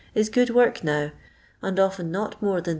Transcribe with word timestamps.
is 0.15 0.29
good 0.29 0.49
work 0.49 0.83
now, 0.83 1.11
and 1.61 1.79
often 1.79 2.11
not 2.11 2.41
more 2.41 2.59
than 2.59 2.63
3d. 2.65 2.69